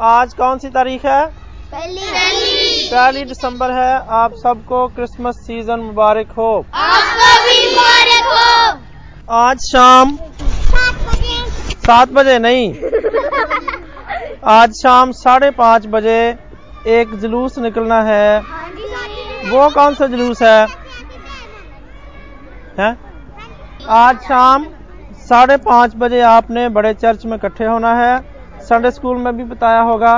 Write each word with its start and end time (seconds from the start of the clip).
आज 0.00 0.34
कौन 0.34 0.58
सी 0.58 0.68
तारीख 0.68 1.04
है? 1.06 1.26
पहली 1.26 2.88
पहली 2.90 3.24
दिसंबर 3.24 3.70
है। 3.70 4.06
आप 4.08 4.34
सबको 4.34 4.88
क्रिसमस 4.88 5.34
सीज़न 5.34 5.80
मुबारक 5.80 6.30
हो। 6.38 6.66
आपको 6.74 7.44
भी 7.44 7.70
मुबारक 7.70 8.24
हो। 8.24 9.34
आज 9.34 9.58
शाम 9.58 10.16
सात 10.16 10.94
बजे। 10.94 11.72
सात 11.72 12.08
बजे 12.08 12.38
नहीं। 12.38 12.74
आज 14.44 14.72
शाम 14.72 15.12
साढ़े 15.12 15.50
पाँच 15.50 15.86
बजे 15.86 16.38
एक 16.86 17.14
जुलूस 17.14 17.58
निकलना 17.58 18.02
है। 18.02 18.40
वो 19.50 19.70
कौन 19.70 19.94
सा 19.94 20.06
जुलूस 20.06 20.42
है? 20.42 20.66
हैं? 22.78 22.98
आज 23.88 24.16
शाम 24.16 24.66
साढ़े 25.12 25.56
पाँच 25.56 25.92
बजे 25.96 26.20
आपने 26.20 26.68
बड़े 26.68 26.94
चर्च 26.94 27.26
में 27.26 27.36
इकट्ठे 27.36 27.64
होना 27.64 27.94
है। 27.94 28.33
संडे 28.64 28.90
स्कूल 28.90 29.16
में 29.16 29.36
भी 29.36 29.44
बताया 29.44 29.80
होगा। 29.80 30.14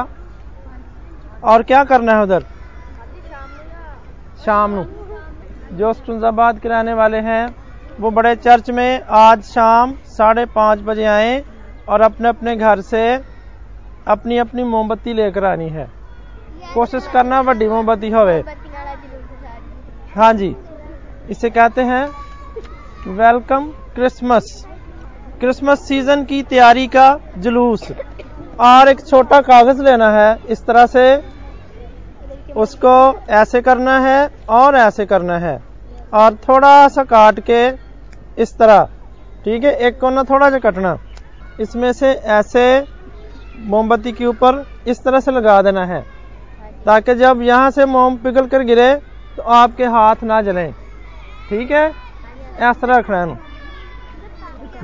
और 1.45 1.63
क्या 1.63 1.83
करना 1.85 2.13
है 2.13 2.23
उधर? 2.23 2.45
शाम 4.45 4.71
ਨੂੰ 4.71 4.87
जो 5.73 5.93
स्टुंजाबाद 5.93 6.59
के 6.59 6.69
रहने 6.69 6.95
वाले 6.95 7.19
हैं, 7.19 7.45
वो 8.01 8.11
बड़े 8.11 8.35
चर्च 8.37 8.71
में 8.71 9.03
आज 9.19 9.43
शाम 9.45 9.95
साढ़े 10.09 10.45
पाँच 10.47 10.81
बजे 10.81 11.05
आए 11.05 11.33
और 11.89 12.01
अपने 12.01 12.29
अपने 12.29 12.57
घर 12.57 12.81
से 12.81 13.03
अपनी 14.09 14.39
अपनी 14.39 14.65
मोमबत्ती 14.65 15.13
लेकर 15.13 15.45
आनी 15.45 15.69
है। 15.69 15.89
कोशिश 16.75 17.07
करना 17.07 17.43
बड़ी 17.43 17.69
मोमबत्ती 17.69 18.11
होवे। 18.11 18.39
हाँ 20.17 20.33
जी। 20.35 20.55
इसे 21.31 21.51
कहते 21.51 21.83
हैं 21.83 22.05
वेलकम 23.17 23.69
क्रिसमस 23.95 24.67
क्रिसमस 25.41 25.89
सीज़न 25.89 26.25
की 26.25 26.43
तैयारी 26.43 26.87
का 26.87 27.07
जुलूस। 27.39 27.91
और 28.61 28.89
एक 28.89 29.01
छोटा 29.01 29.41
कागज़ 29.43 29.83
लेना 29.83 30.11
है। 30.13 30.39
इस 30.49 30.65
तरह 30.67 30.87
से 30.89 31.05
उसको 32.57 32.95
ऐसे 33.33 33.61
करना 33.63 33.99
है 34.01 34.29
और 34.51 34.77
ऐसे 34.77 35.07
करना 35.07 35.39
है। 35.39 35.61
और 36.15 36.35
थोड़ा 36.49 36.89
सा 36.89 37.03
काट 37.05 37.41
के 37.51 37.67
इस 38.39 38.57
तरह, 38.59 38.85
ठीक 39.45 39.65
है, 39.65 39.73
एक 39.77 39.99
कोना 40.01 40.23
थोड़ा 40.23 40.51
सा 40.51 40.59
कटना। 40.61 40.97
इसमें 41.61 41.93
से 41.93 42.13
ऐसे 42.13 42.85
मोमबत्ती 43.67 44.13
के 44.13 44.27
ऊपर 44.27 44.65
इस 44.87 45.03
तरह 45.05 45.21
से 45.21 45.31
लगा 45.31 45.61
देना 45.63 45.85
है, 45.87 46.01
ताकि 46.87 47.15
जब 47.15 47.43
यहाँ 47.43 47.71
से 47.71 47.87
मोम 47.87 48.17
पिघल 48.17 48.47
कर 48.47 48.63
गिरे 48.65 48.95
तो 49.37 49.43
आपके 49.55 49.85
हाथ 49.87 50.23
ना 50.25 50.41
जलें। 50.43 50.73
ठीक 51.51 51.71
है? 51.71 51.87
ऐसा 52.59 52.73
तरह 52.73 52.97
रखना 52.97 53.23
है। 53.23 53.39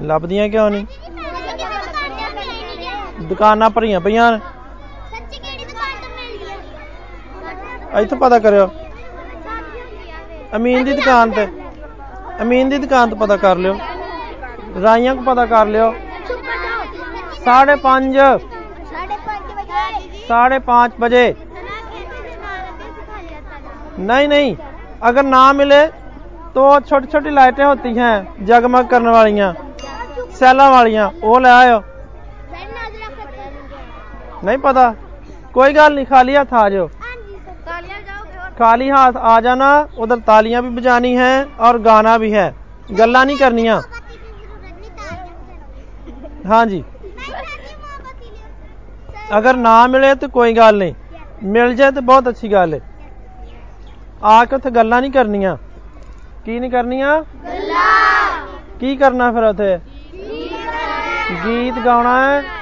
लभदियाँ 0.02 0.48
क्यों 0.50 0.68
नहीं? 0.70 0.86
ਦੁਕਾਨਾਂ 3.21 3.69
ਭਰੀਆਂ 3.69 3.99
ਪਈਆਂ 4.01 4.31
ਨੇ 4.31 4.39
ਸੱਚੀ 5.11 5.39
ਕਿਹੜੀ 5.39 5.65
ਦੁਕਾਨ 5.65 5.95
ਤੋਂ 6.01 6.09
ਮਿਲਦੀ 6.17 6.49
ਹੈ 7.93 8.01
ਇੱਥੋਂ 8.01 8.17
ਪਤਾ 8.17 8.39
ਕਰਿਓ 8.39 8.67
ਅਮੀਨ 10.55 10.83
ਦੀ 10.83 10.93
ਦੁਕਾਨ 10.93 11.31
ਤੇ 11.31 11.47
ਅਮੀਨ 12.41 12.69
ਦੀ 12.69 12.77
ਦੁਕਾਨ 12.77 13.09
ਤੋਂ 13.09 13.17
ਪਤਾ 13.17 13.37
ਕਰ 13.37 13.57
ਲਿਓ 13.57 13.77
ਰਾਈਆਂ 14.83 15.15
ਕੋ 15.15 15.21
ਪਤਾ 15.23 15.45
ਕਰ 15.47 15.65
ਲਿਓ 15.67 15.93
साढ़े 17.39 17.75
पाँच 17.77 18.15
साढ़े 18.87 19.15
पाँच 19.17 19.43
बजे 19.49 19.83
साढ़े 20.23 20.57
पाँच 20.61 20.95
बजे 20.99 21.21
नहीं 24.01 24.27
नहीं 24.27 24.49
अगर 25.01 25.23
ना 25.25 25.43
मिले 25.53 25.79
तो 26.55 26.65
छोटी 26.81 27.07
छोटी 27.07 27.29
लाइटें 27.31 27.63
होती 27.63 27.93
हैं 27.95 28.45
जगमग 28.45 28.89
करने 28.89 29.11
वालियां 29.11 29.51
सैला 30.39 30.69
वालियां 30.69 31.07
वो 31.21 31.37
ले 31.39 31.49
आयो 31.51 31.79
नहीं 34.44 34.58
पता। 34.58 34.90
कोई 35.54 35.72
गल 35.72 35.94
नहीं 35.94 36.06
खाली 36.06 36.34
हाथ 36.34 36.52
आ 36.54 36.68
जाओ। 36.68 36.88
खाली 38.58 38.88
हाथ 38.88 39.12
आ 39.16 39.40
जाना 39.40 39.68
उधर 39.98 40.18
तालियाँ 40.18 40.62
भी 40.62 40.68
बजानी 40.68 41.14
है 41.16 41.44
और 41.60 41.78
गाना 41.82 42.16
भी 42.18 42.30
है। 42.30 42.54
गल्ला 42.90 43.24
नहीं 43.24 43.36
करनिया। 43.36 43.80
हाँ 46.46 46.66
जी। 46.66 46.84
अगर 49.32 49.56
ना 49.56 49.86
मिले 49.86 50.14
तो 50.14 50.28
कोई 50.28 50.52
गल 50.52 50.78
नहीं। 50.78 50.94
मिल 51.52 51.74
जाए 51.74 51.90
तो 51.90 52.00
बहुत 52.00 52.28
अच्छी 52.28 52.48
गल 52.48 52.74
है। 52.74 52.80
आके 54.24 54.56
उत्थे 54.56 54.70
गल्लां 54.70 55.00
नहीं 55.00 55.10
करनियाँ। 55.10 55.56
की 56.46 56.58
नहीं 56.60 56.70
करनियाँ? 56.70 57.22
की 58.80 58.96
करना 58.96 59.30
फिर 59.32 59.44
उत 59.44 59.60
गीत 61.44 61.74
गाना 61.84 62.16
है। 62.26 62.61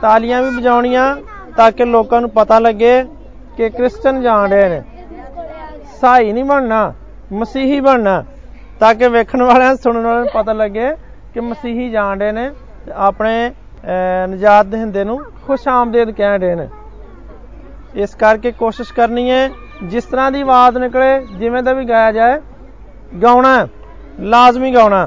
ਤਾਲੀਆਂ 0.00 0.42
ਵੀ 0.42 0.50
ਵਜਾਉਣੀਆਂ 0.56 1.16
ਤਾਂ 1.56 1.70
ਕਿ 1.72 1.84
ਲੋਕਾਂ 1.84 2.20
ਨੂੰ 2.20 2.30
ਪਤਾ 2.30 2.58
ਲੱਗੇ 2.58 3.02
ਕਿ 3.56 3.68
ਕ੍ਰਿਸਚਨ 3.70 4.20
ਜਾਣ 4.22 4.50
ਰਹੇ 4.50 4.68
ਨੇ। 4.68 4.82
ਸਾਈ 6.00 6.32
ਨਹੀਂ 6.32 6.44
ਬਣਨਾ 6.44 6.92
ਮਸੀਹੀ 7.32 7.80
ਬਣਨਾ 7.80 8.22
ਤਾਂ 8.80 8.94
ਕਿ 8.94 9.08
ਵੇਖਣ 9.08 9.42
ਵਾਲਿਆਂ 9.42 9.74
ਸੁਣਨ 9.76 10.02
ਵਾਲਿਆਂ 10.02 10.24
ਨੂੰ 10.24 10.32
ਪਤਾ 10.34 10.52
ਲੱਗੇ 10.52 10.90
ਕਿ 11.34 11.40
ਮਸੀਹੀ 11.40 11.90
ਜਾਣ 11.90 12.20
ਰਹੇ 12.20 12.32
ਨੇ 12.32 12.50
ਆਪਣੇ 12.94 13.50
ਨਜਾਤ 14.28 14.66
ਦੇ 14.66 14.78
ਹਿੰਦੇ 14.78 15.04
ਨੂੰ 15.04 15.18
ਖੁਸ਼ 15.46 15.68
ਆਮਦੇਦ 15.68 16.10
ਕਹਿ 16.10 16.38
ਰਹੇ 16.38 16.54
ਨੇ। 16.54 16.68
ਇਸ 17.94 18.14
ਕਰਕੇ 18.14 18.52
ਕੋਸ਼ਿਸ਼ 18.52 18.92
ਕਰਨੀ 18.92 19.30
ਹੈ 19.30 19.48
ਜਿਸ 19.82 20.04
ਤਰ੍ਹਾਂ 20.04 20.30
ਦੀ 20.32 20.40
ਆਵਾਜ਼ 20.40 20.78
ਨਿਕਲੇ 20.78 21.18
ਜਿਵੇਂ 21.38 21.62
ਦਾ 21.62 21.72
ਵੀ 21.72 21.84
ਗਾਇਆ 21.84 22.12
ਜਾਏ 22.12 22.40
ਗਾਉਣਾ 23.22 23.66
ਲਾਜ਼ਮੀ 24.20 24.74
ਗਾਉਣਾ। 24.74 25.06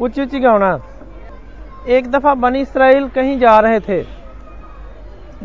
ਉੱਚੀ 0.00 0.22
ਉੱਚੀ 0.22 0.42
ਗਾਉਣਾ। 0.42 0.78
एक 1.87 2.09
दफा 2.11 2.33
बनी 2.35 2.61
इसराइल 2.61 3.07
कहीं 3.15 3.37
जा 3.39 3.59
रहे 3.59 3.79
थे 3.79 4.03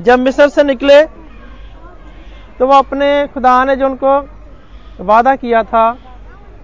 जब 0.00 0.18
मिस्र 0.18 0.48
से 0.48 0.62
निकले 0.64 1.02
तो 2.58 2.66
वो 2.66 2.74
अपने 2.74 3.08
खुदा 3.34 3.52
ने 3.64 3.76
जो 3.76 3.86
उनको 3.86 4.18
वादा 5.04 5.34
किया 5.36 5.62
था 5.64 5.84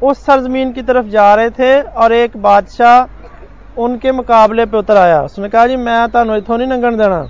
उस 0.03 0.25
सरजमीन 0.27 0.73
की 0.73 0.83
तरफ 0.83 1.07
जा 1.09 1.34
रहे 1.34 1.51
थे 1.51 1.81
और 1.83 2.12
एक 2.12 2.37
बादशाह 2.43 3.81
उनके 3.81 4.12
मुकाबले 4.12 4.67
पे 4.67 4.77
उतर 4.77 4.97
आया 4.97 5.23
उसने 5.23 5.49
कहा 5.49 5.67
जी 5.67 5.77
मैं 5.79 6.09
ਤੁਹਾਨੂੰ 6.09 6.37
इथों 6.37 6.59
नहीं 6.59 6.69
लंघन 6.69 6.97
देना 6.97 7.23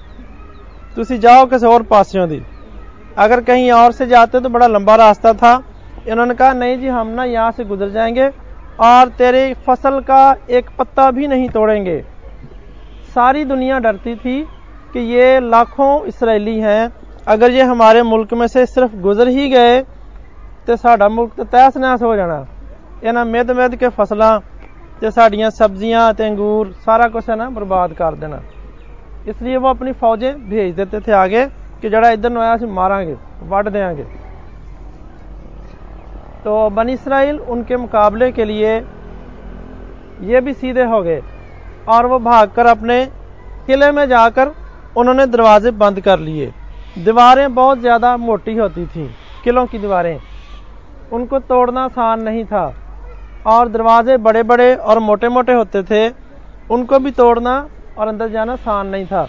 ਤੁਸੀਂ 0.96 1.18
जाओ 1.20 1.46
किसी 1.46 1.66
और 1.66 1.82
पासियों 1.84 2.28
दी 2.28 2.42
अगर 3.18 3.40
कहीं 3.42 3.70
और 3.72 3.92
से 3.92 4.06
जाते 4.06 4.40
तो 4.40 4.48
बड़ा 4.48 4.66
लंबा 4.68 4.94
रास्ता 4.96 5.32
था 5.34 5.52
इन्होंने 6.08 6.34
कहा 6.34 6.52
नहीं 6.54 6.78
जी 6.80 6.88
हम 6.88 7.08
ना 7.10 7.24
यहाँ 7.26 7.50
से 7.52 7.64
गुजर 7.64 7.90
जाएंगे 7.90 8.28
और 8.82 9.08
तेरी 9.18 9.52
फसल 9.66 10.00
का 10.02 10.20
एक 10.50 10.70
पत्ता 10.78 11.10
भी 11.10 11.28
नहीं 11.28 11.48
तोड़ेंगे 11.48 12.02
सारी 13.14 13.44
दुनिया 13.46 13.78
डरती 13.80 14.14
थी 14.16 14.36
कि 14.92 15.00
ये 15.10 15.28
लाखों 15.42 15.90
इसराइली 16.06 16.58
हैं 16.60 16.80
अगर 17.28 17.50
ये 17.52 17.62
हमारे 17.64 18.02
मुल्क 18.04 18.34
में 18.34 18.46
से 18.48 18.66
सिर्फ 18.68 18.94
गुजर 19.02 19.28
ही 19.30 19.48
गए 19.50 19.84
ਤੇ 20.66 20.76
ਸਾਡਾ 20.76 21.08
ਮੁਲਕ 21.08 21.32
ਤੇ 21.34 21.44
ਤਹਿਸ 21.44 21.76
ਨਹਿਸ 21.76 22.02
ਹੋ 22.02 22.14
ਜਾਣਾ 22.16 22.44
ਇਹਨਾਂ 23.02 23.24
ਮਿੱਧ 23.26 23.50
ਮਿੱਧ 23.52 23.74
ਕੇ 23.74 23.88
ਫਸਲਾਂ 23.96 24.40
ਤੇ 25.00 25.10
ਸਾਡੀਆਂ 25.10 25.50
ਸਬਜ਼ੀਆਂ 25.52 26.12
ਤੇ 26.14 26.26
ਅੰਗੂਰ 26.28 26.72
ਸਾਰਾ 26.84 27.08
ਕੁਝ 27.08 27.22
ਹੈ 27.30 27.36
ਨਾ 27.36 27.48
ਬਰਬਾਦ 27.50 27.92
ਕਰ 27.94 28.14
ਦੇਣਾ 28.16 28.40
इसलिए 29.26 29.56
वो 29.56 29.68
अपनी 29.68 29.92
फौजें 29.94 30.34
भेज 30.48 30.74
देते 30.74 30.98
थे 31.00 31.12
आगे 31.14 31.40
कि 31.80 31.88
जड़ा 31.90 32.10
इधर 32.10 32.30
ਨੂੰ 32.30 32.42
ਆਇਆ 32.42 32.54
ਅਸੀਂ 32.56 32.66
ਮਾਰਾਂਗੇ 32.74 33.16
ਵੱਢ 33.44 33.68
देंगे 33.68 34.04
तो 36.44 36.52
बनी 36.70 36.92
इसराइल 36.92 37.38
उनके 37.46 37.76
मुकाबले 37.78 38.26
के 38.32 38.44
लिए 38.44 38.74
ये 40.26 40.40
भी 40.40 40.52
सीधे 40.54 40.84
हो 40.86 41.00
गए 41.02 41.16
और 41.87 42.05
वो 42.05 42.19
भागकर 42.21 42.65
अपने 42.67 43.05
किले 43.67 43.91
में 43.91 44.07
जाकर 44.09 44.51
उन्होंने 44.95 45.25
दरवाजे 45.27 45.71
बंद 45.73 45.99
कर 46.01 46.19
लिए। 46.19 46.51
दीवारें 46.97 47.53
बहुत 47.55 47.79
ज़्यादा 47.79 48.15
मोटी 48.19 48.55
होती 48.55 48.85
थी, 48.85 49.09
किलों 49.43 49.65
की 49.65 49.79
दीवारें। 49.79 50.19
उनको 51.11 51.39
तोड़ना 51.41 51.83
आसान 51.83 52.21
नहीं 52.23 52.43
था 52.45 52.63
और 53.45 53.69
दरवाजे 53.69 54.17
बड़े 54.19 54.43
बड़े 54.45 54.73
और 54.75 54.99
मोटे 55.01 55.29
मोटे 55.29 55.53
होते 55.53 55.83
थे। 55.83 56.07
उनको 56.69 56.99
भी 56.99 57.11
तोड़ना 57.11 57.55
और 57.97 58.07
अंदर 58.07 58.27
जाना 58.29 58.53
आसान 58.53 58.87
नहीं 58.87 59.05
था। 59.05 59.23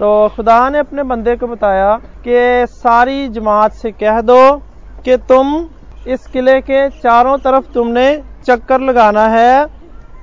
तो 0.00 0.28
खुदा 0.28 0.58
ने 0.70 0.78
अपने 0.78 1.02
बंदे 1.04 1.36
को 1.36 1.46
बताया 1.46 1.94
कि 2.24 2.66
सारी 2.70 3.28
जमात 3.30 3.72
से 3.74 3.90
कह 3.92 4.20
दो 4.22 4.40
कि 5.04 5.16
तुम 5.28 5.54
इस 6.06 6.26
किले 6.26 6.60
के 6.60 6.88
चारों 6.90 7.36
तरफ़ 7.38 7.72
तुमने 7.74 8.06
चक्कर 8.46 8.80
लगाना 8.80 9.26
है 9.28 9.64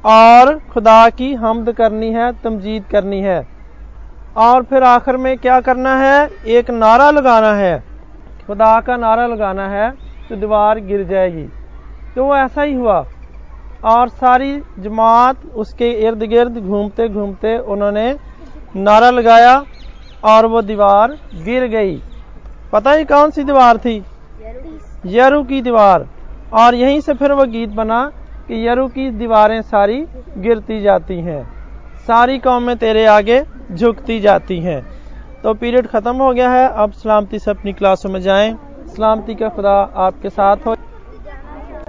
और 0.05 0.57
खुदा 0.71 1.09
की 1.09 1.33
हमद 1.35 1.71
करनी 1.71 2.11
है 2.11 2.31
तमजीद 2.33 2.85
करनी 2.91 3.19
है। 3.21 3.45
और 4.37 4.63
फिर 4.63 4.83
आखिर 4.83 5.17
में 5.17 5.37
क्या 5.37 5.59
करना 5.61 5.95
है? 5.97 6.29
एक 6.47 6.69
नारा 6.71 7.09
लगाना 7.11 7.53
है। 7.53 7.77
खुदा 8.47 8.79
का 8.81 8.97
नारा 8.97 9.27
लगाना 9.27 9.67
है 9.69 9.89
तो 10.29 10.35
दीवार 10.35 10.79
गिर 10.81 11.03
जाएगी। 11.03 11.43
तो 12.15 12.25
वो 12.25 12.35
ऐसा 12.35 12.61
ही 12.61 12.73
हुआ। 12.73 13.05
और 13.85 14.09
सारी 14.09 14.51
जमात 14.79 15.45
उसके 15.55 15.89
इर्द 16.01 16.23
गिर्द 16.23 16.57
घूमते 16.57 17.07
घूमते 17.09 17.57
उन्होंने 17.57 18.15
नारा 18.77 19.09
लगाया 19.09 19.63
और 20.23 20.45
वो 20.45 20.61
दीवार 20.61 21.11
गिर 21.35 21.65
गई। 21.67 21.95
पता 22.73 22.91
ही 22.91 23.05
कौन 23.05 23.31
सी 23.31 23.43
दीवार 23.43 23.77
थी? 23.77 23.95
यरू 25.05 25.43
की 25.43 25.61
दीवार। 25.61 26.07
और 26.53 26.75
यहीं 26.75 26.99
से 27.01 27.13
फिर 27.13 27.31
वो 27.31 27.45
गीत 27.47 27.69
बना 27.71 27.99
कि 28.49 28.67
यरू 28.67 28.87
की 28.87 29.09
दीवारें 29.11 29.61
सारी 29.61 30.03
गिरती 30.37 30.81
जाती 30.81 31.19
हैं। 31.21 31.43
सारी 32.07 32.37
कौमें 32.39 32.75
तेरे 32.77 33.05
आगे 33.05 33.41
झुकती 33.71 34.19
जाती 34.19 34.59
हैं। 34.59 34.81
तो 35.43 35.53
पीरियड 35.53 35.87
ख़त्म 35.87 36.15
हो 36.15 36.31
गया 36.33 36.49
है। 36.49 36.67
अब 36.75 36.91
सलामती 36.93 37.39
से 37.39 37.51
अपनी 37.51 37.73
क्लासों 37.73 38.09
में 38.09 38.21
जाएँ। 38.21 38.53
सलामती 38.87 39.35
का 39.35 39.49
खुदा 39.49 39.75
आपके 39.97 40.29
साथ 40.29 40.67
हो। 40.67 40.75